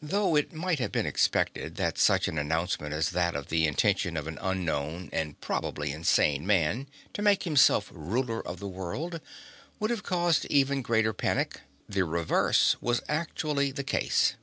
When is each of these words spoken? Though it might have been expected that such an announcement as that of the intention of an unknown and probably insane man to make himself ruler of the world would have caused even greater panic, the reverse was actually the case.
Though 0.00 0.36
it 0.36 0.52
might 0.52 0.78
have 0.78 0.92
been 0.92 1.06
expected 1.06 1.74
that 1.74 1.98
such 1.98 2.28
an 2.28 2.38
announcement 2.38 2.94
as 2.94 3.10
that 3.10 3.34
of 3.34 3.48
the 3.48 3.66
intention 3.66 4.16
of 4.16 4.28
an 4.28 4.38
unknown 4.40 5.10
and 5.12 5.40
probably 5.40 5.90
insane 5.90 6.46
man 6.46 6.86
to 7.14 7.20
make 7.20 7.42
himself 7.42 7.90
ruler 7.92 8.46
of 8.46 8.60
the 8.60 8.68
world 8.68 9.20
would 9.80 9.90
have 9.90 10.04
caused 10.04 10.44
even 10.44 10.82
greater 10.82 11.12
panic, 11.12 11.62
the 11.88 12.04
reverse 12.04 12.76
was 12.80 13.02
actually 13.08 13.72
the 13.72 13.82
case. 13.82 14.34